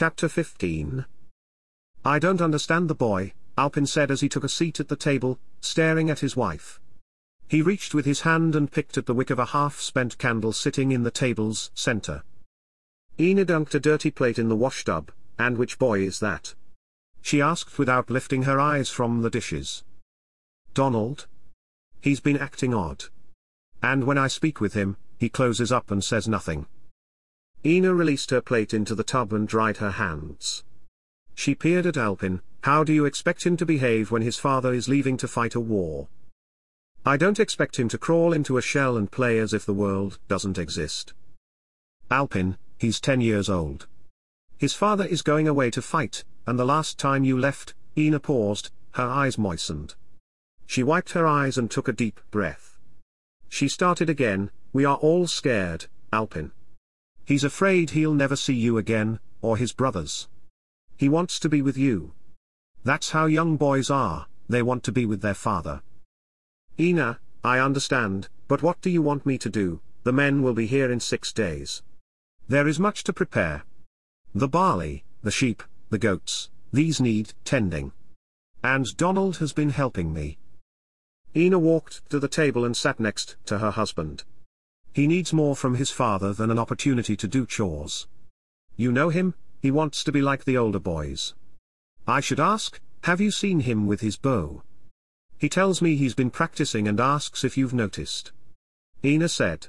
[0.00, 1.06] Chapter 15
[2.04, 5.40] I don't understand the boy, Alpin said as he took a seat at the table,
[5.60, 6.78] staring at his wife.
[7.48, 10.92] He reached with his hand and picked at the wick of a half-spent candle sitting
[10.92, 12.22] in the table's center.
[13.18, 16.54] Ina dunked a dirty plate in the washtub, and which boy is that?
[17.20, 19.82] She asked without lifting her eyes from the dishes.
[20.74, 21.26] Donald?
[22.00, 23.06] He's been acting odd.
[23.82, 26.66] And when I speak with him, he closes up and says nothing.
[27.64, 30.64] Ina released her plate into the tub and dried her hands.
[31.34, 34.88] She peered at Alpin, how do you expect him to behave when his father is
[34.88, 36.08] leaving to fight a war?
[37.04, 40.18] I don't expect him to crawl into a shell and play as if the world
[40.28, 41.14] doesn't exist.
[42.10, 43.86] Alpin, he's ten years old.
[44.56, 48.70] His father is going away to fight, and the last time you left, Ina paused,
[48.92, 49.94] her eyes moistened.
[50.66, 52.76] She wiped her eyes and took a deep breath.
[53.48, 56.52] She started again, we are all scared, Alpin.
[57.28, 60.28] He's afraid he'll never see you again, or his brothers.
[60.96, 62.14] He wants to be with you.
[62.84, 65.82] That's how young boys are, they want to be with their father.
[66.80, 69.82] Ina, I understand, but what do you want me to do?
[70.04, 71.82] The men will be here in six days.
[72.48, 73.62] There is much to prepare.
[74.34, 77.92] The barley, the sheep, the goats, these need tending.
[78.64, 80.38] And Donald has been helping me.
[81.36, 84.24] Ina walked to the table and sat next to her husband.
[84.98, 88.08] He needs more from his father than an opportunity to do chores.
[88.74, 91.34] You know him, he wants to be like the older boys.
[92.08, 94.64] I should ask, have you seen him with his bow?
[95.36, 98.32] He tells me he's been practicing and asks if you've noticed.
[99.04, 99.68] Ina said.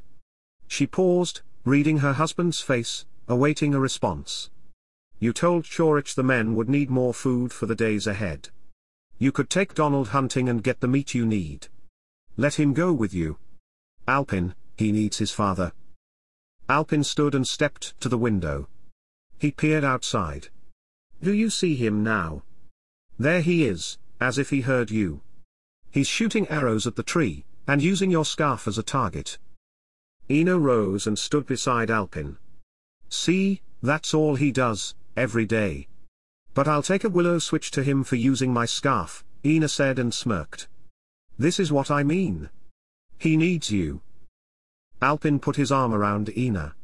[0.67, 4.49] She paused, reading her husband's face, awaiting a response.
[5.19, 8.49] You told Chorich the men would need more food for the days ahead.
[9.19, 11.67] You could take Donald hunting and get the meat you need.
[12.35, 13.37] Let him go with you.
[14.07, 15.73] Alpin, he needs his father.
[16.69, 18.69] Alpin stood and stepped to the window.
[19.37, 20.47] He peered outside.
[21.21, 22.43] Do you see him now?
[23.17, 25.19] There he is, as if he heard you.
[25.91, 29.37] He's shooting arrows at the tree, and using your scarf as a target.
[30.31, 32.37] Ina rose and stood beside Alpin.
[33.09, 35.89] See, that's all he does, every day.
[36.53, 40.13] But I'll take a willow switch to him for using my scarf, Ina said and
[40.13, 40.69] smirked.
[41.37, 42.49] This is what I mean.
[43.17, 44.01] He needs you.
[45.01, 46.75] Alpin put his arm around Ina.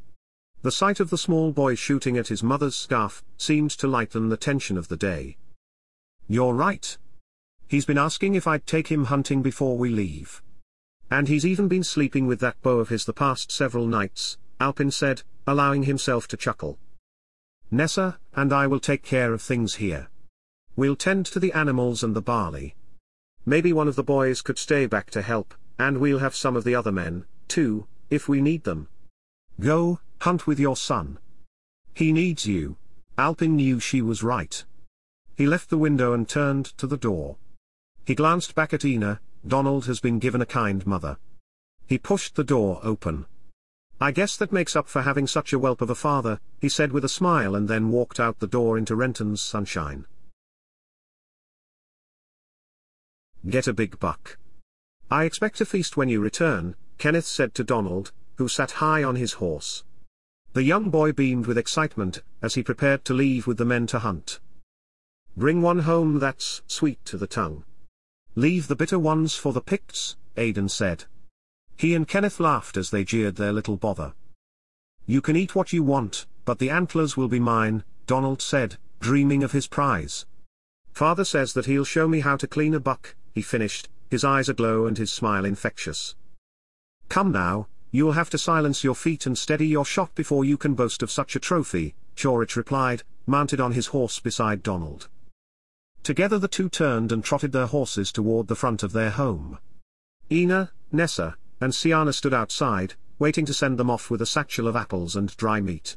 [0.62, 4.36] The sight of the small boy shooting at his mother's scarf seemed to lighten the
[4.36, 5.36] tension of the day.
[6.28, 6.96] You're right,
[7.68, 10.40] He's been asking if I'd take him hunting before we leave.
[11.10, 14.92] And he's even been sleeping with that bow of his the past several nights, Alpin
[14.92, 16.78] said, allowing himself to chuckle.
[17.70, 20.08] Nessa and I will take care of things here.
[20.76, 22.76] We'll tend to the animals and the barley.
[23.44, 26.62] Maybe one of the boys could stay back to help, and we'll have some of
[26.62, 28.88] the other men, too, if we need them.
[29.60, 31.18] Go, hunt with your son.
[31.94, 32.76] He needs you.
[33.18, 34.64] Alpin knew she was right.
[35.34, 37.36] He left the window and turned to the door.
[38.04, 41.18] He glanced back at Ina, Donald has been given a kind mother.
[41.86, 43.26] He pushed the door open.
[44.00, 46.92] I guess that makes up for having such a whelp of a father, he said
[46.92, 50.04] with a smile and then walked out the door into Renton's sunshine.
[53.48, 54.38] Get a big buck.
[55.10, 59.16] I expect a feast when you return, Kenneth said to Donald, who sat high on
[59.16, 59.84] his horse.
[60.52, 63.98] The young boy beamed with excitement, as he prepared to leave with the men to
[63.98, 64.40] hunt.
[65.36, 67.64] Bring one home that's sweet to the tongue.
[68.34, 71.04] Leave the bitter ones for the Picts, Aidan said.
[71.76, 74.14] He and Kenneth laughed as they jeered their little bother.
[75.04, 79.44] You can eat what you want, but the antlers will be mine, Donald said, dreaming
[79.44, 80.24] of his prize.
[80.92, 84.48] Father says that he'll show me how to clean a buck, he finished, his eyes
[84.48, 86.14] aglow and his smile infectious.
[87.08, 90.74] Come now, you'll have to silence your feet and steady your shot before you can
[90.74, 95.08] boast of such a trophy, Chorich replied, mounted on his horse beside Donald.
[96.02, 99.58] Together the two turned and trotted their horses toward the front of their home.
[100.30, 104.76] Ina, Nessa, and Siana stood outside, waiting to send them off with a satchel of
[104.76, 105.96] apples and dry meat.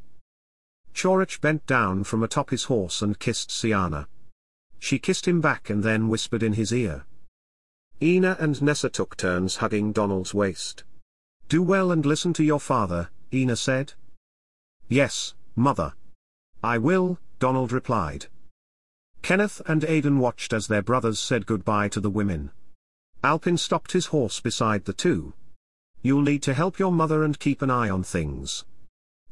[0.93, 4.07] Chorich bent down from atop his horse and kissed Siana.
[4.79, 7.05] She kissed him back and then whispered in his ear.
[8.01, 10.83] Ina and Nessa took turns hugging Donald's waist.
[11.49, 13.93] Do well and listen to your father, Ina said.
[14.87, 15.93] Yes, mother.
[16.63, 18.27] I will, Donald replied.
[19.23, 22.51] Kenneth and Aidan watched as their brothers said goodbye to the women.
[23.23, 25.33] Alpin stopped his horse beside the two.
[26.03, 28.63] You'll need to help your mother and keep an eye on things.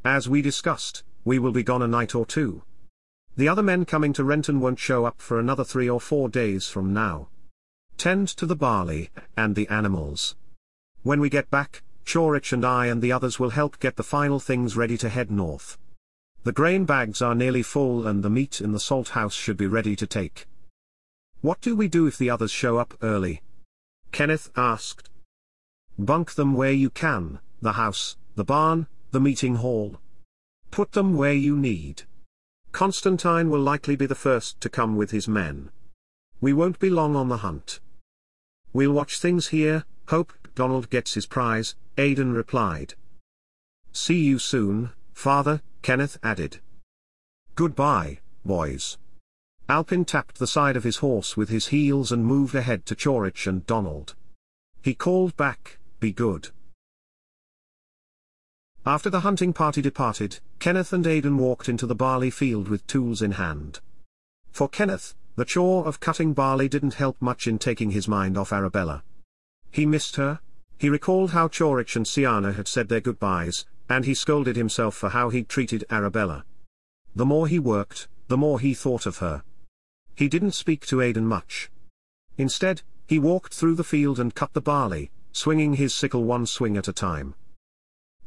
[0.03, 2.63] As we discussed, we will be gone a night or two.
[3.35, 6.67] The other men coming to Renton won't show up for another three or four days
[6.67, 7.29] from now.
[7.95, 10.35] Tend to the barley, and the animals.
[11.03, 14.39] When we get back, Chorich and I and the others will help get the final
[14.39, 15.77] things ready to head north.
[16.45, 19.67] The grain bags are nearly full and the meat in the salt house should be
[19.67, 20.47] ready to take.
[21.41, 23.41] What do we do if the others show up early?
[24.13, 25.09] Kenneth asked.
[25.99, 29.99] Bunk them where you can, the house, the barn, the meeting hall.
[30.71, 32.03] Put them where you need.
[32.71, 35.71] Constantine will likely be the first to come with his men.
[36.39, 37.81] We won't be long on the hunt.
[38.71, 42.95] We'll watch things here, hope Donald gets his prize, Aidan replied.
[43.91, 46.61] See you soon, father, Kenneth added.
[47.53, 48.97] Goodbye, boys.
[49.69, 53.45] Alpin tapped the side of his horse with his heels and moved ahead to Chorich
[53.45, 54.15] and Donald.
[54.81, 56.49] He called back, be good.
[58.83, 63.21] After the hunting party departed, Kenneth and Aidan walked into the barley field with tools
[63.21, 63.79] in hand.
[64.51, 68.51] For Kenneth, the chore of cutting barley didn't help much in taking his mind off
[68.51, 69.03] Arabella.
[69.69, 70.39] He missed her.
[70.77, 75.09] He recalled how Chorich and Siana had said their goodbyes, and he scolded himself for
[75.09, 76.45] how he'd treated Arabella.
[77.15, 79.43] The more he worked, the more he thought of her.
[80.15, 81.71] He didn't speak to Aidan much.
[82.37, 86.77] Instead, he walked through the field and cut the barley, swinging his sickle one swing
[86.77, 87.33] at a time.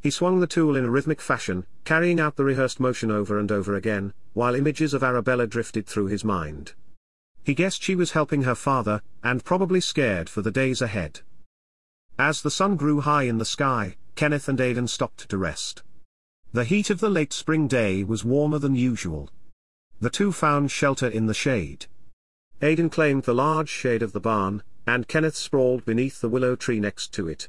[0.00, 3.52] He swung the tool in a rhythmic fashion, carrying out the rehearsed motion over and
[3.52, 6.72] over again, while images of Arabella drifted through his mind.
[7.44, 11.20] He guessed she was helping her father, and probably scared for the days ahead.
[12.22, 15.82] As the sun grew high in the sky, Kenneth and Aidan stopped to rest.
[16.52, 19.30] The heat of the late spring day was warmer than usual.
[20.00, 21.86] The two found shelter in the shade.
[22.60, 26.78] Aidan claimed the large shade of the barn, and Kenneth sprawled beneath the willow tree
[26.78, 27.48] next to it.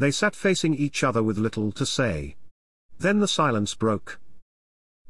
[0.00, 2.34] They sat facing each other with little to say.
[2.98, 4.18] Then the silence broke.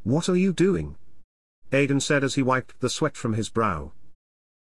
[0.02, 0.96] What are you doing?
[1.72, 3.92] Aidan said as he wiped the sweat from his brow.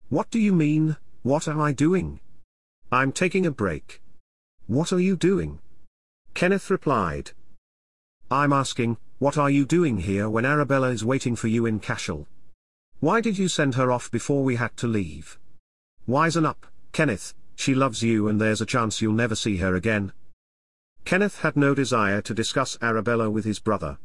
[0.08, 2.22] What do you mean, what am I doing?
[2.94, 4.00] I'm taking a break.
[4.68, 5.60] What are you doing?
[6.34, 7.34] Kenneth replied.
[8.32, 12.28] I'm asking, what are you doing here when Arabella is waiting for you in Cashel?
[13.00, 15.38] Why did you send her off before we had to leave?
[16.08, 20.14] Wisen up, Kenneth, she loves you and there's a chance you'll never see her again.
[21.06, 24.00] Kenneth had no desire to discuss Arabella with his brother.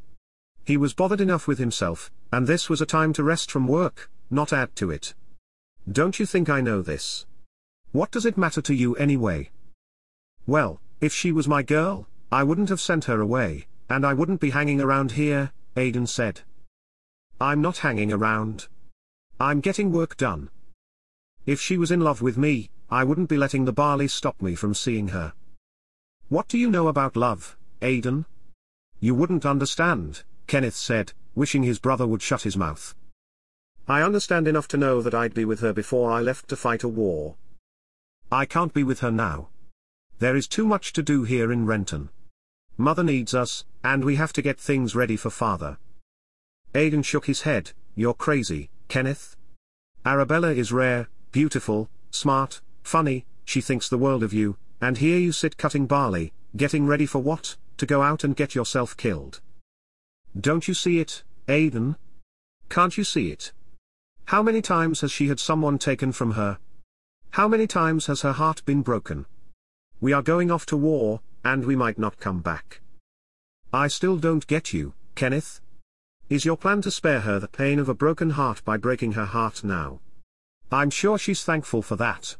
[0.66, 4.10] He was bothered enough with himself, and this was a time to rest from work,
[4.28, 5.14] not add to it.
[5.90, 7.24] Don't you think I know this?
[7.92, 9.50] What does it matter to you anyway?
[10.50, 14.40] Well, if she was my girl, I wouldn't have sent her away, and I wouldn't
[14.40, 16.40] be hanging around here, Aidan said.
[17.40, 18.66] I'm not hanging around.
[19.38, 20.50] I'm getting work done.
[21.46, 24.56] If she was in love with me, I wouldn't be letting the barley stop me
[24.56, 25.34] from seeing her.
[26.28, 28.26] What do you know about love, Aidan?
[28.98, 32.96] You wouldn't understand, Kenneth said, wishing his brother would shut his mouth.
[33.86, 36.82] I understand enough to know that I'd be with her before I left to fight
[36.82, 37.36] a war.
[38.32, 39.50] I can't be with her now.
[40.20, 42.10] There is too much to do here in Renton.
[42.76, 45.78] Mother needs us, and we have to get things ready for father.
[46.74, 49.34] Aidan shook his head, you're crazy, Kenneth.
[50.04, 55.32] Arabella is rare, beautiful, smart, Funny, she thinks the world of you, and here you
[55.32, 57.56] sit cutting barley, getting ready for what?
[57.76, 59.40] To go out and get yourself killed.
[60.38, 61.96] Don't you see it, Aidan?
[62.68, 63.52] Can't you see it?
[64.26, 66.58] How many times has she had someone taken from her?
[67.30, 69.26] How many times has her heart been broken?
[70.00, 72.80] We are going off to war, and we might not come back.
[73.72, 75.60] I still don't get you, Kenneth.
[76.30, 79.26] Is your plan to spare her the pain of a broken heart by breaking her
[79.26, 80.00] heart now?
[80.72, 82.36] I'm sure she's thankful for that.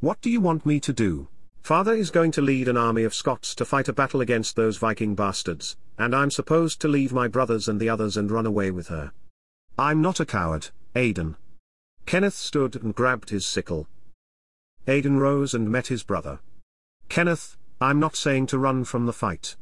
[0.00, 1.28] What do you want me to do?
[1.62, 4.78] Father is going to lead an army of Scots to fight a battle against those
[4.78, 8.70] Viking bastards, and I'm supposed to leave my brothers and the others and run away
[8.70, 9.12] with her.
[9.78, 11.36] I'm not a coward, Aidan.
[12.06, 13.86] Kenneth stood and grabbed his sickle.
[14.86, 16.40] Aidan rose and met his brother.
[17.12, 19.54] Kenneth, I'm not saying to run from the fight.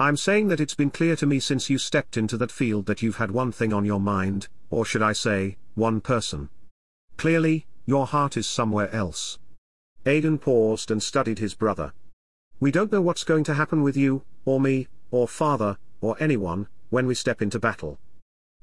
[0.00, 3.02] I'm saying that it's been clear to me since you stepped into that field that
[3.02, 6.48] you've had one thing on your mind, or should I say, one person.
[7.16, 9.38] Clearly, your heart is somewhere else.
[10.06, 11.92] Aidan paused and studied his brother.
[12.58, 16.66] We don't know what's going to happen with you, or me, or father, or anyone,
[16.90, 18.00] when we step into battle.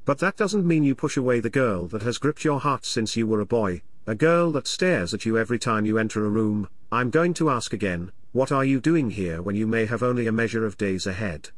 [0.04, 3.16] But that doesn't mean you push away the girl that has gripped your heart since
[3.16, 6.30] you were a boy, a girl that stares at you every time you enter a
[6.30, 6.68] room.
[6.92, 10.26] I'm going to ask again, what are you doing here when you may have only
[10.26, 11.50] a measure of days ahead?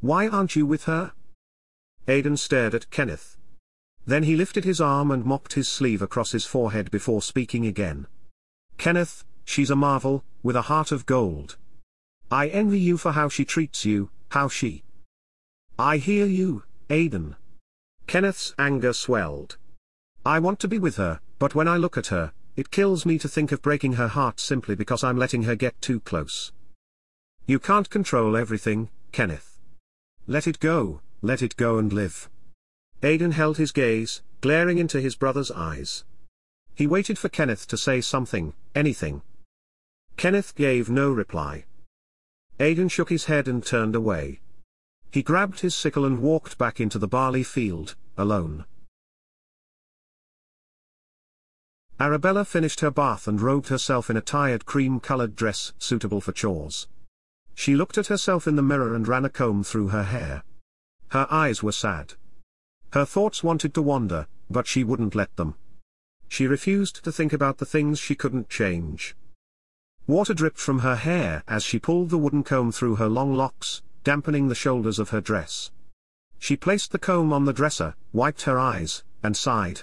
[0.00, 1.12] Why aren't you with her?
[2.06, 3.36] Aidan stared at Kenneth.
[4.06, 8.06] Then he lifted his arm and mopped his sleeve across his forehead before speaking again.
[8.78, 11.56] Kenneth, she's a marvel, with a heart of gold.
[12.30, 14.84] I envy you for how she treats you, how she.
[15.78, 17.34] I hear you, Aidan.
[18.06, 19.58] Kenneth's anger swelled.
[20.24, 23.18] I want to be with her, but when I look at her, it kills me
[23.18, 26.52] to think of breaking her heart simply because I'm letting her get too close.
[27.46, 29.58] You can't control everything, Kenneth.
[30.26, 32.28] Let it go, let it go and live.
[33.02, 36.04] Aidan held his gaze, glaring into his brother's eyes.
[36.74, 39.22] He waited for Kenneth to say something, anything.
[40.16, 41.64] Kenneth gave no reply.
[42.58, 44.40] Aidan shook his head and turned away.
[45.10, 48.64] He grabbed his sickle and walked back into the barley field, alone.
[52.00, 56.88] Arabella finished her bath and robed herself in a tired cream-colored dress suitable for chores.
[57.54, 60.42] She looked at herself in the mirror and ran a comb through her hair.
[61.08, 62.14] Her eyes were sad.
[62.94, 65.56] Her thoughts wanted to wander, but she wouldn't let them.
[66.26, 69.14] She refused to think about the things she couldn't change.
[70.06, 73.82] Water dripped from her hair as she pulled the wooden comb through her long locks,
[74.04, 75.70] dampening the shoulders of her dress.
[76.38, 79.82] She placed the comb on the dresser, wiped her eyes, and sighed.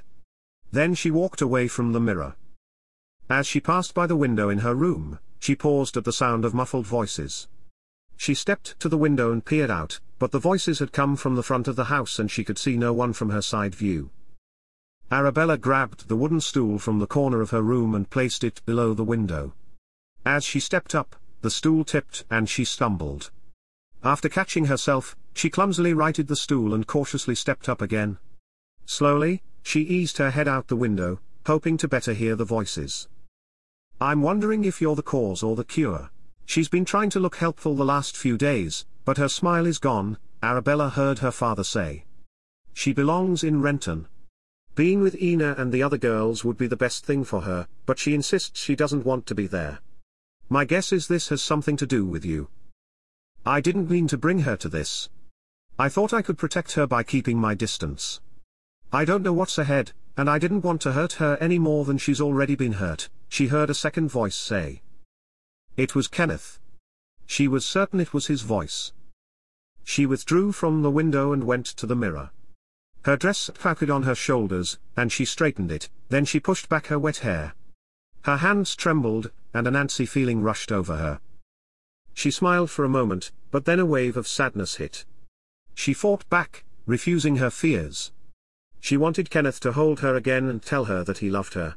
[0.72, 2.36] Then she walked away from the mirror.
[3.30, 6.54] As she passed by the window in her room, she paused at the sound of
[6.54, 7.48] muffled voices.
[8.16, 11.44] She stepped to the window and peered out, but the voices had come from the
[11.44, 14.10] front of the house and she could see no one from her side view.
[15.12, 18.94] Arabella grabbed the wooden stool from the corner of her room and placed it below
[18.94, 19.54] the window.
[20.26, 23.32] As she stepped up, the stool tipped and she stumbled.
[24.04, 28.18] After catching herself, she clumsily righted the stool and cautiously stepped up again.
[28.86, 33.10] Slowly, she eased her head out the window, hoping to better hear the voices.
[34.00, 36.10] I'm wondering if you're the cause or the cure.
[36.46, 40.20] She's been trying to look helpful the last few days, but her smile is gone,
[40.42, 42.06] Arabella heard her father say.
[42.74, 44.08] She belongs in Renton.
[44.74, 48.00] Being with Ina and the other girls would be the best thing for her, but
[48.00, 49.80] she insists she doesn't want to be there.
[50.48, 52.48] My guess is this has something to do with you.
[53.46, 55.10] I didn't mean to bring her to this.
[55.78, 58.22] I thought I could protect her by keeping my distance.
[58.92, 61.98] I don't know what's ahead, and I didn't want to hurt her any more than
[61.98, 64.82] she's already been hurt, she heard a second voice say.
[65.76, 66.60] It was Kenneth.
[67.26, 68.94] She was certain it was his voice.
[69.84, 72.32] She withdrew from the window and went to the mirror.
[73.04, 76.98] Her dress puckered on her shoulders, and she straightened it, then she pushed back her
[76.98, 77.56] wet hair.
[78.22, 81.20] Her hands trembled, and an antsy feeling rushed over her.
[82.14, 85.06] She smiled for a moment, but then a wave of sadness hit.
[85.76, 88.12] She fought back, refusing her fears.
[88.88, 91.76] She wanted Kenneth to hold her again and tell her that he loved her.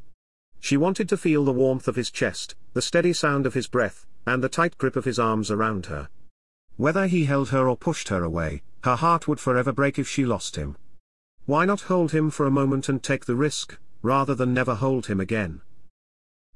[0.60, 4.06] She wanted to feel the warmth of his chest, the steady sound of his breath,
[4.26, 6.08] and the tight grip of his arms around her.
[6.76, 10.24] Whether he held her or pushed her away, her heart would forever break if she
[10.24, 10.76] lost him.
[11.46, 15.06] Why not hold him for a moment and take the risk, rather than never hold
[15.06, 15.62] him again?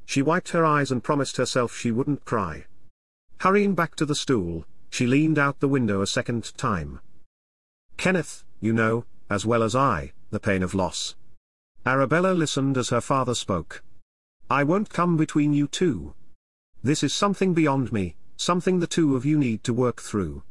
[0.06, 2.66] She wiped her eyes and promised herself she wouldn't cry.
[3.40, 7.00] Hurrying back to the stool, she leaned out the window a second time.
[7.96, 11.14] Kenneth, you know, as well as I, the pain of loss.
[11.87, 13.83] Arabella listened as her father spoke.
[14.50, 16.14] I won't come between you two.
[16.83, 20.43] This is something beyond me, something the two of you need to work through.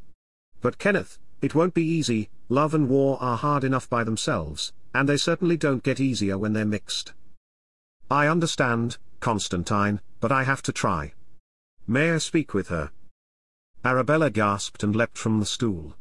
[0.62, 5.10] But Kenneth, it won't be easy, love and war are hard enough by themselves, and
[5.10, 7.13] they certainly don't get easier when they're mixed.
[8.10, 11.13] I understand, Constantine, but I have to try.
[11.88, 12.92] May I speak with her?
[13.84, 15.96] Arabella gasped and leapt from the stool.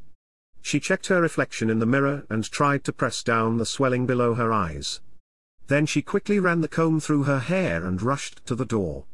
[0.62, 4.35] She checked her reflection in the mirror and tried to press down the swelling below
[4.35, 5.00] her eyes.
[5.66, 9.04] Then she quickly ran the comb through her hair and rushed to the door.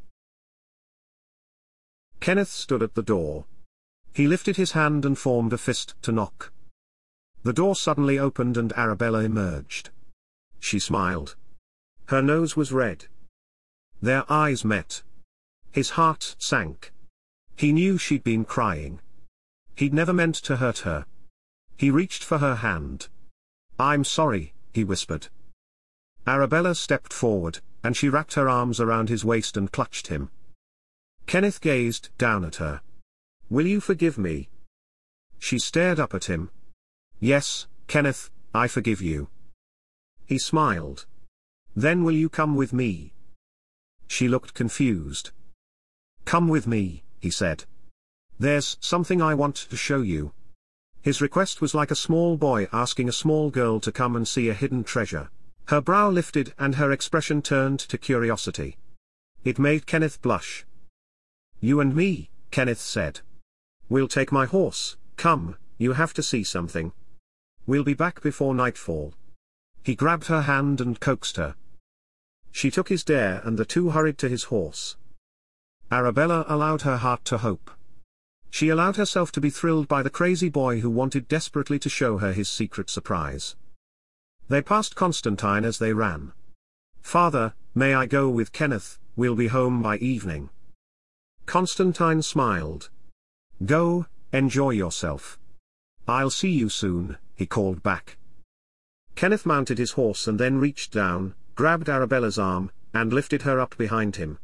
[2.21, 3.47] Kenneth stood at the door.
[4.13, 6.53] He lifted his hand and formed a fist to knock.
[7.45, 9.91] The door suddenly opened and Arabella emerged.
[10.61, 11.37] She smiled.
[12.07, 13.07] Her nose was red.
[14.03, 15.03] Their eyes met.
[15.71, 16.93] His heart sank.
[17.57, 19.01] He knew she'd been crying.
[19.75, 21.07] He'd never meant to hurt her.
[21.79, 23.09] He reached for her hand.
[23.79, 25.29] I'm sorry, he whispered.
[26.27, 30.31] Arabella stepped forward, and she wrapped her arms around his waist and clutched him.
[31.27, 32.81] Kenneth gazed down at her.
[33.49, 34.49] Will you forgive me?
[35.39, 36.51] She stared up at him.
[37.21, 39.29] Yes, Kenneth, I forgive you.
[40.27, 41.07] He smiled.
[41.77, 43.13] Then will you come with me?
[44.09, 45.31] She looked confused.
[46.25, 47.67] Come with me, he said.
[48.37, 50.33] There's something I want to show you.
[51.03, 54.49] His request was like a small boy asking a small girl to come and see
[54.49, 55.31] a hidden treasure.
[55.67, 58.77] Her brow lifted and her expression turned to curiosity.
[59.45, 60.65] It made Kenneth blush.
[61.61, 63.21] You and me, Kenneth said.
[63.89, 66.93] We'll take my horse, come, you have to see something.
[67.67, 69.15] We'll be back before nightfall.
[69.83, 71.55] He grabbed her hand and coaxed her.
[72.51, 74.97] She took his dare and the two hurried to his horse.
[75.91, 77.71] Arabella allowed her heart to hope.
[78.51, 82.19] She allowed herself to be thrilled by the crazy boy who wanted desperately to show
[82.19, 83.57] her his secret surprise.
[84.49, 86.33] They passed Constantine as they ran.
[87.03, 90.51] Father, may I go with Kenneth, we'll be home by evening.
[91.47, 92.91] Constantine smiled.
[93.65, 95.39] Go, enjoy yourself.
[96.07, 98.17] I'll see you soon, he called back.
[99.15, 103.77] Kenneth mounted his horse and then reached down, grabbed Arabella's arm, and lifted her up
[103.77, 104.39] behind him.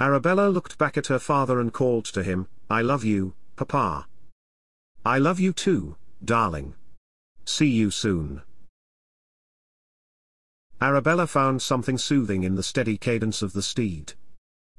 [0.00, 4.06] Arabella looked back at her father and called to him, I love you, Papa.
[5.04, 6.72] I love you too, darling.
[7.44, 8.40] See you soon.
[10.80, 14.14] Arabella found something soothing in the steady cadence of the steed.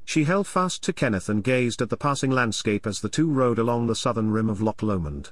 [0.06, 3.60] She held fast to Kenneth and gazed at the passing landscape as the two rode
[3.60, 5.30] along the southern rim of Loch Lomond.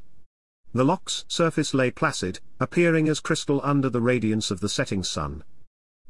[0.71, 5.43] The loch's surface lay placid, appearing as crystal under the radiance of the setting sun.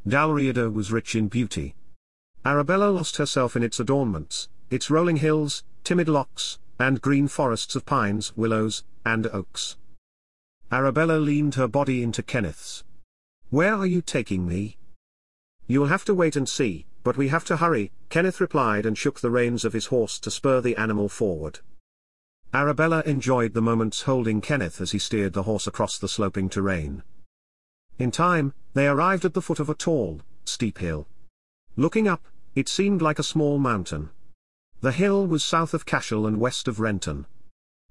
[0.05, 1.75] Dalriada was rich in beauty.
[2.43, 7.85] Arabella lost herself in its adornments, its rolling hills, timid lochs, and green forests of
[7.85, 9.77] pines, willows, and oaks.
[10.71, 12.83] Arabella leaned her body into Kenneth's.
[13.50, 14.77] Where are you taking me?
[15.67, 19.19] You'll have to wait and see, but we have to hurry, Kenneth replied and shook
[19.19, 21.59] the reins of his horse to spur the animal forward.
[22.53, 27.03] Arabella enjoyed the moments holding Kenneth as he steered the horse across the sloping terrain.
[27.97, 31.07] In time, they arrived at the foot of a tall, steep hill.
[31.75, 32.23] Looking up,
[32.55, 34.09] it seemed like a small mountain.
[34.81, 37.27] The hill was south of Cashel and west of Renton.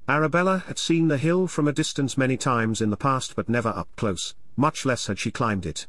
[0.09, 3.69] Arabella had seen the hill from a distance many times in the past but never
[3.69, 5.87] up close, much less had she climbed it.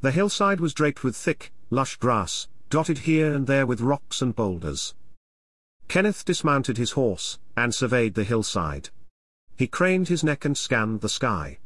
[0.00, 4.34] The hillside was draped with thick, lush grass, dotted here and there with rocks and
[4.34, 4.96] boulders.
[5.86, 8.90] Kenneth dismounted his horse, and surveyed the hillside.
[9.56, 11.58] He craned his neck and scanned the sky.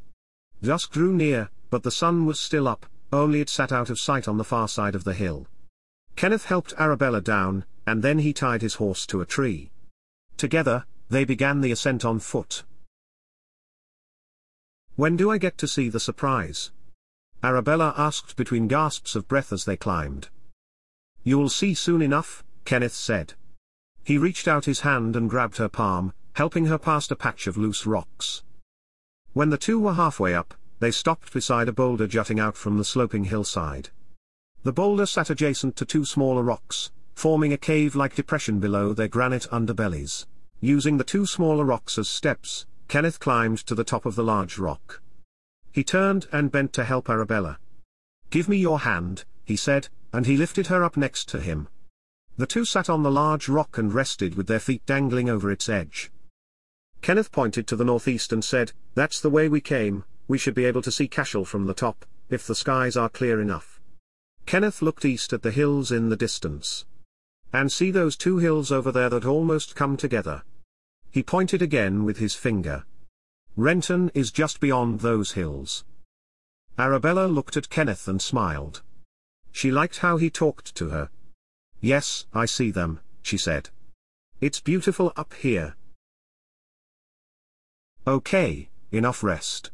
[0.63, 2.85] Dusk drew near, but the sun was still up,
[3.15, 5.47] only it sat out of sight on the far side of the hill.
[6.17, 9.71] Kenneth helped Arabella down, and then he tied his horse to a tree.
[10.37, 12.63] Together, they began the ascent on foot.
[14.95, 16.71] When do I get to see the surprise?
[17.43, 20.29] Arabella asked between gasps of breath as they climbed.
[21.23, 23.35] You'll see soon enough, Kenneth said.
[24.05, 27.57] He reached out his hand and grabbed her palm, helping her past a patch of
[27.57, 28.43] loose rocks.
[29.33, 32.85] When the two were halfway up, they stopped beside a boulder jutting out from the
[32.85, 33.91] sloping hillside.
[34.63, 39.49] The boulder sat adjacent to two smaller rocks, forming a cave-like depression below their granite
[39.51, 40.25] underbellies.
[40.61, 44.57] Using the two smaller rocks as steps, Kenneth climbed to the top of the large
[44.57, 45.03] rock.
[45.73, 47.59] He turned and bent to help Arabella.
[48.31, 51.67] Give me your hand, he said, and he lifted her up next to him.
[52.37, 55.69] The two sat on the large rock and rested with their feet dangling over its
[55.69, 56.13] edge.
[57.03, 60.67] Kenneth pointed to the northeast and said, That's the way we came, we should be
[60.67, 63.81] able to see Cashel from the top, if the skies are clear enough.
[64.47, 66.85] Kenneth looked east at the hills in the distance.
[67.53, 70.43] And see those two hills over there that almost come together.
[71.11, 72.85] He pointed again with his finger.
[73.57, 75.85] Renton is just beyond those hills.
[76.79, 78.83] Arabella looked at Kenneth and smiled.
[79.51, 81.11] She liked how he talked to her.
[81.81, 83.71] Yes, I see them, she said.
[84.41, 85.75] It's beautiful up here.
[88.07, 89.71] Okay, enough rest.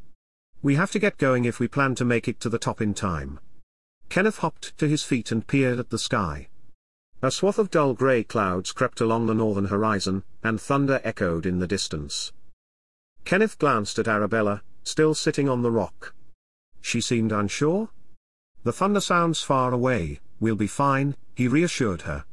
[0.63, 2.95] We have to get going if we plan to make it to the top in
[2.95, 3.39] time.
[4.09, 6.49] Kenneth hopped to his feet and peered at the sky.
[7.23, 11.59] A swath of dull grey clouds crept along the northern horizon, and thunder echoed in
[11.59, 12.33] the distance.
[13.25, 16.15] Kenneth glanced at Arabella, still sitting on the rock.
[16.81, 17.89] She seemed unsure.
[18.63, 22.25] The thunder sounds far away, we'll be fine, he reassured her.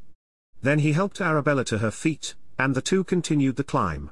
[0.60, 4.10] Then he helped Arabella to her feet, and the two continued the climb.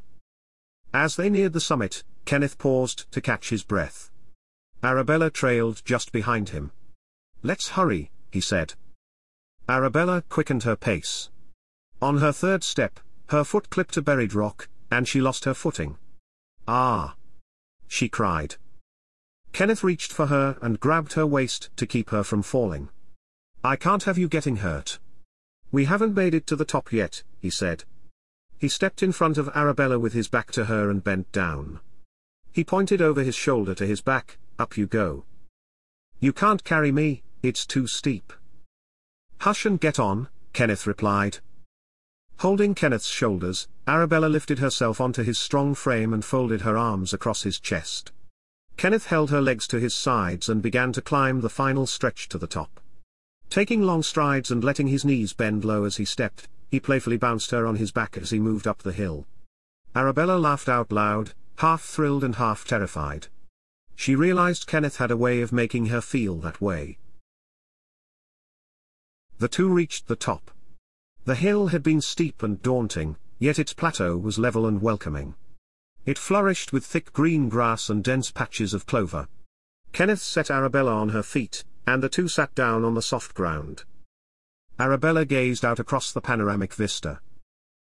[0.92, 4.10] As they neared the summit, Kenneth paused to catch his breath.
[4.82, 6.72] Arabella trailed just behind him.
[7.42, 8.74] Let's hurry, he said.
[9.68, 11.30] Arabella quickened her pace.
[12.02, 15.96] On her third step, her foot clipped a buried rock, and she lost her footing.
[16.66, 17.14] Ah!
[17.86, 18.56] She cried.
[19.52, 22.88] Kenneth reached for her and grabbed her waist to keep her from falling.
[23.62, 24.98] I can't have you getting hurt.
[25.72, 27.84] We haven't made it to the top yet, he said.
[28.58, 31.80] He stepped in front of Arabella with his back to her and bent down.
[32.52, 35.24] He pointed over his shoulder to his back, up you go.
[36.18, 38.32] You can't carry me, it's too steep.
[39.40, 41.38] Hush and get on, Kenneth replied.
[42.40, 47.42] Holding Kenneth's shoulders, Arabella lifted herself onto his strong frame and folded her arms across
[47.42, 48.12] his chest.
[48.76, 52.36] Kenneth held her legs to his sides and began to climb the final stretch to
[52.36, 52.80] the top.
[53.48, 57.50] Taking long strides and letting his knees bend low as he stepped, he playfully bounced
[57.50, 59.26] her on his back as he moved up the hill.
[59.96, 63.28] Arabella laughed out loud, half thrilled and half terrified.
[63.96, 66.98] She realized Kenneth had a way of making her feel that way.
[69.40, 70.50] The two reached the top.
[71.24, 75.34] The hill had been steep and daunting, yet its plateau was level and welcoming.
[76.04, 79.28] It flourished with thick green grass and dense patches of clover.
[79.92, 83.84] Kenneth set Arabella on her feet, and the two sat down on the soft ground.
[84.78, 87.20] Arabella gazed out across the panoramic vista.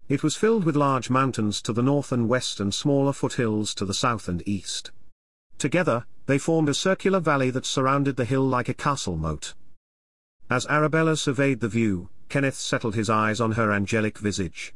[0.08, 3.86] It was filled with large mountains to the north and west and smaller foothills to
[3.86, 4.92] the south and east.
[5.58, 9.56] Together, they formed a circular valley that surrounded the hill like a castle moat.
[10.50, 14.74] As Arabella surveyed the view, Kenneth settled his eyes on her angelic visage.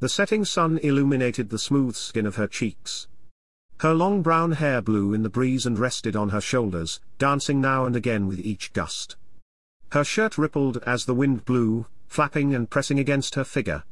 [0.00, 3.06] The setting sun illuminated the smooth skin of her cheeks.
[3.80, 7.84] Her long brown hair blew in the breeze and rested on her shoulders, dancing now
[7.84, 9.16] and again with each gust.
[9.92, 13.84] Her shirt rippled as the wind blew, flapping and pressing against her figure.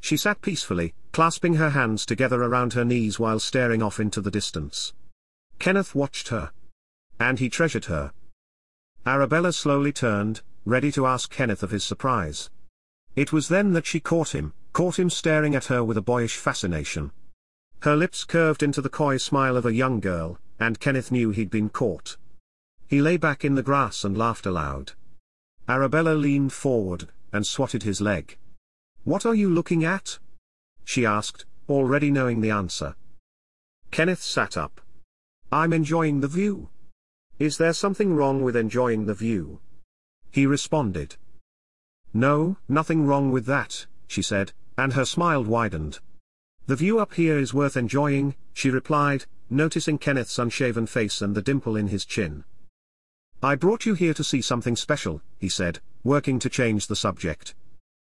[0.00, 4.30] She sat peacefully, clasping her hands together around her knees while staring off into the
[4.32, 4.94] distance.
[5.60, 6.50] Kenneth watched her.
[7.20, 8.12] And he treasured her.
[9.06, 12.50] Arabella slowly turned, ready to ask Kenneth of his surprise.
[13.16, 16.36] It was then that she caught him, caught him staring at her with a boyish
[16.36, 17.10] fascination.
[17.80, 21.50] Her lips curved into the coy smile of a young girl, and Kenneth knew he'd
[21.50, 22.18] been caught.
[22.86, 24.92] He lay back in the grass and laughed aloud.
[25.66, 28.36] Arabella leaned forward, and swatted his leg.
[29.04, 30.18] What are you looking at?
[30.84, 32.96] She asked, already knowing the answer.
[33.90, 34.80] Kenneth sat up.
[35.50, 36.68] I'm enjoying the view.
[37.40, 39.60] Is there something wrong with enjoying the view?
[40.30, 41.16] He responded.
[42.12, 46.00] No, nothing wrong with that, she said, and her smile widened.
[46.66, 51.40] The view up here is worth enjoying, she replied, noticing Kenneth's unshaven face and the
[51.40, 52.44] dimple in his chin.
[53.42, 57.54] I brought you here to see something special, he said, working to change the subject.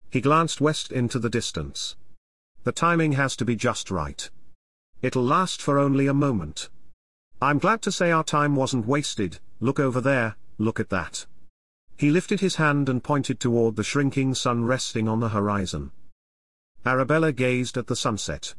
[0.09, 1.95] He glanced west into the distance.
[2.65, 4.29] The timing has to be just right.
[5.01, 6.67] It'll last for only a moment.
[7.43, 11.25] I'm glad to say our time wasn't wasted, look over there, look at that.
[11.97, 15.91] He lifted his hand and pointed toward the shrinking sun resting on the horizon.
[16.85, 18.55] Arabella gazed at the sunset.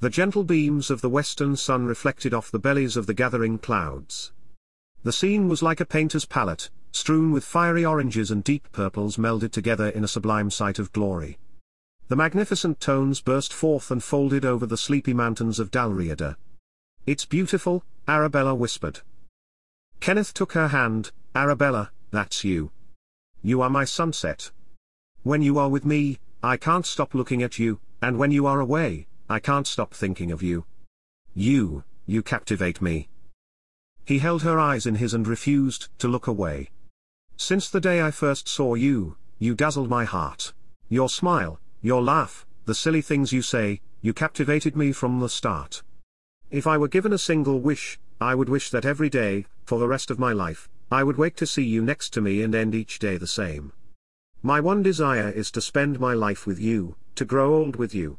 [0.00, 4.32] The gentle beams of the western sun reflected off the bellies of the gathering clouds.
[5.02, 9.52] The scene was like a painter's palette, strewn with fiery oranges and deep purples melded
[9.52, 11.38] together in a sublime sight of glory.
[12.08, 16.36] The magnificent tones burst forth and folded over the sleepy mountains of Dalriada.
[17.06, 19.02] It's beautiful, Arabella whispered.
[20.00, 22.72] Kenneth took her hand, Arabella, that's you.
[23.40, 24.50] You are my sunset.
[25.22, 28.58] When you are with me, I can't stop looking at you, and when you are
[28.58, 30.64] away, I can't stop thinking of you.
[31.34, 33.08] You, you captivate me.
[34.04, 36.70] He held her eyes in his and refused to look away.
[37.36, 40.52] Since the day I first saw you, you dazzled my heart.
[40.88, 45.84] Your smile, your laugh, the silly things you say, you captivated me from the start.
[46.50, 49.86] If I were given a single wish, I would wish that every day, for the
[49.86, 52.74] rest of my life, I would wake to see you next to me and end
[52.74, 53.72] each day the same.
[54.42, 58.18] My one desire is to spend my life with you, to grow old with you.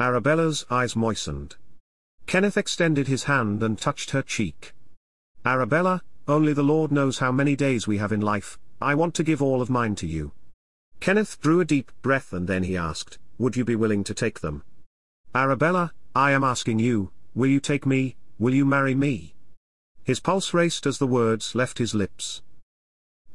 [0.00, 1.54] Arabella's eyes moistened.
[2.26, 4.74] Kenneth extended his hand and touched her cheek.
[5.44, 9.22] Arabella, only the Lord knows how many days we have in life, I want to
[9.22, 10.32] give all of mine to you.
[10.98, 14.40] Kenneth drew a deep breath and then he asked, Would you be willing to take
[14.40, 14.64] them?
[15.34, 19.32] Arabella, I am asking you, will you take me, will you marry me?
[20.02, 22.42] His pulse raced as the words left his lips.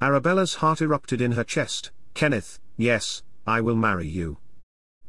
[0.02, 4.40] Arabella's heart erupted in her chest, Kenneth, yes, I will marry you.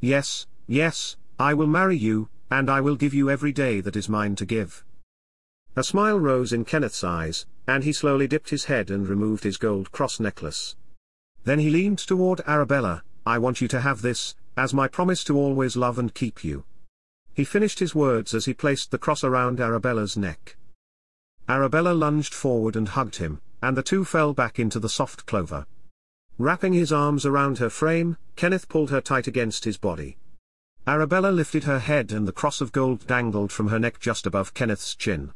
[0.00, 4.08] Yes, yes, I will marry you, and I will give you every day that is
[4.08, 4.84] mine to give.
[5.74, 9.56] A smile rose in Kenneth's eyes, and he slowly dipped his head and removed his
[9.56, 10.76] gold cross necklace.
[11.42, 15.36] Then he leaned toward Arabella, I want you to have this, as my promise to
[15.36, 16.62] always love and keep you.
[17.34, 20.56] He finished his words as he placed the cross around Arabella's neck.
[21.48, 25.66] Arabella lunged forward and hugged him, and the two fell back into the soft clover.
[26.38, 30.16] Wrapping his arms around her frame, Kenneth pulled her tight against his body.
[30.86, 34.54] Arabella lifted her head and the cross of gold dangled from her neck just above
[34.54, 35.32] Kenneth's chin.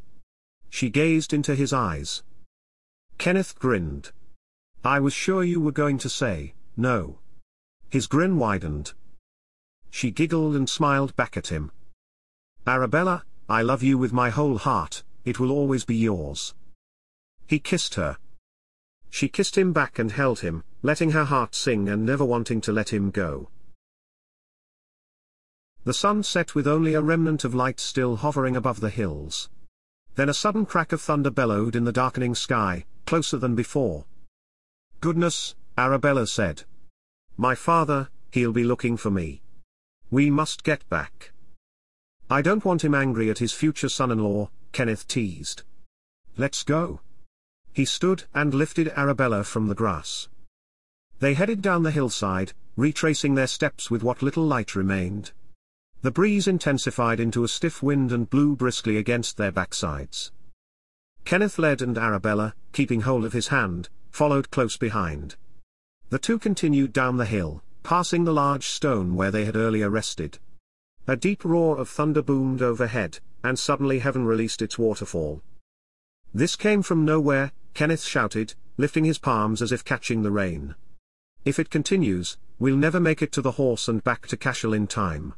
[0.71, 2.23] She gazed into his eyes.
[3.17, 4.13] Kenneth grinned.
[4.85, 7.19] I was sure you were going to say, no.
[7.91, 8.93] His grin widened.
[9.91, 11.73] She giggled and smiled back at him.
[12.69, 16.55] Arabella, I love you with my whole heart, it will always be yours.
[17.47, 18.19] He kissed her.
[19.09, 22.73] She kissed him back and held him, letting her heart sing and never wanting to
[22.73, 23.49] let him go.
[25.85, 29.49] The sun set with only a remnant of light still hovering above the hills.
[30.17, 34.05] Then a sudden crack of thunder bellowed in the darkening sky, closer than before.
[35.01, 36.65] Goodness, Arabella said.
[37.39, 39.41] My father, he'll be looking for me.
[40.11, 41.33] We must get back.
[42.31, 45.63] I don't want him angry at his future son-in-law, Kenneth teased.
[46.37, 47.01] Let's go.
[47.73, 50.29] He stood and lifted Arabella from the grass.
[51.21, 55.33] They headed down the hillside, retracing their steps with what little light remained.
[56.03, 60.31] The breeze intensified into a stiff wind and blew briskly against their backsides.
[61.25, 65.37] Kenneth led and Arabella, keeping hold of his hand, followed close behind.
[66.11, 70.39] The two continued down the hill, passing the large stone where they had earlier rested.
[71.11, 75.41] A deep roar of thunder boomed overhead, and suddenly heaven released its waterfall.
[76.35, 80.75] This came from nowhere, Kenneth shouted, lifting his palms as if catching the rain.
[81.47, 84.87] If it continues, we'll never make it to the horse and back to Cashel in
[84.87, 85.33] time.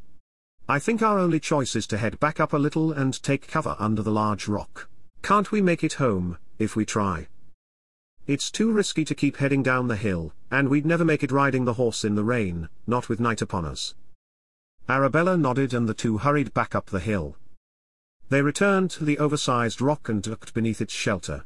[0.69, 3.77] I think our only choice is to head back up a little and take cover
[3.79, 4.89] under the large rock.
[5.23, 7.29] Can't we make it home, if we try?
[8.27, 11.65] It's too risky to keep heading down the hill, and we'd never make it riding
[11.65, 13.95] the horse in the rain, not with night upon us.
[14.89, 17.37] Arabella nodded and the two hurried back up the hill.
[18.29, 21.45] They returned to the oversized rock and ducked beneath its shelter.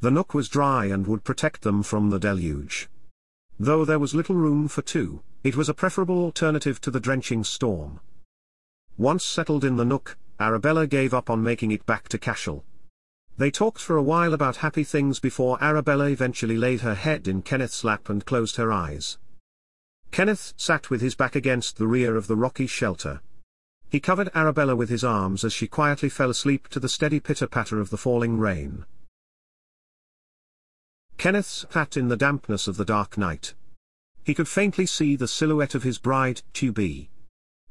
[0.00, 2.88] The nook was dry and would protect them from the deluge.
[3.58, 7.42] Though there was little room for two, it was a preferable alternative to the drenching
[7.44, 8.00] storm.
[8.96, 12.64] Once settled in the nook, Arabella gave up on making it back to Cashel.
[13.36, 17.42] They talked for a while about happy things before Arabella eventually laid her head in
[17.42, 19.18] Kenneth's lap and closed her eyes.
[20.10, 23.20] Kenneth sat with his back against the rear of the rocky shelter.
[23.88, 27.80] He covered Arabella with his arms as she quietly fell asleep to the steady pitter-patter
[27.80, 28.84] of the falling rain.
[31.16, 33.54] Kenneth sat in the dampness of the dark night.
[34.24, 37.10] He could faintly see the silhouette of his bride, To-be.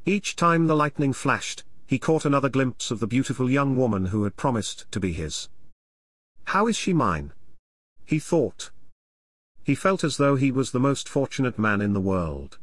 [0.05, 4.23] Each time the lightning flashed, he caught another glimpse of the beautiful young woman who
[4.23, 5.49] had promised to be his.
[6.45, 7.31] How is she mine?
[8.05, 8.71] He thought.
[9.67, 12.57] He felt as though he was the most fortunate man in the world.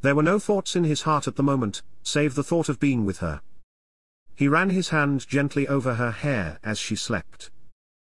[0.00, 3.04] There were no thoughts in his heart at the moment, save the thought of being
[3.04, 3.42] with her.
[4.34, 7.50] He ran his hand gently over her hair as she slept.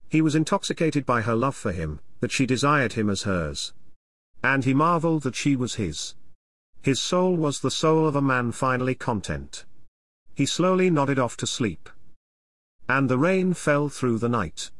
[0.08, 3.74] He was intoxicated by her love for him, that she desired him as hers.
[4.40, 6.14] And he marveled that she was his.
[6.80, 9.64] His soul was the soul of a man finally content.
[10.36, 11.90] He slowly nodded off to sleep.
[12.88, 14.70] And the rain fell through the night.